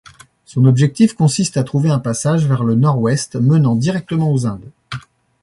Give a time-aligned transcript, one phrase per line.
[0.45, 4.71] Son objectif consiste à trouver un passage vers le nord-ouest menant directement aux Indes.